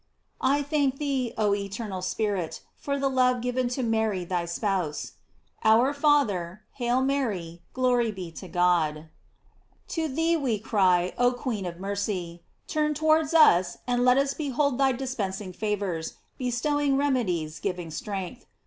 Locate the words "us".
13.35-13.77, 14.17-14.33